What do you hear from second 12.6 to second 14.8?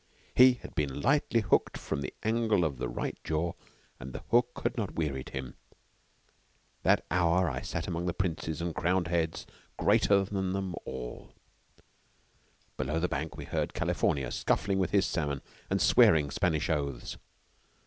Below the bank we heard California scuffling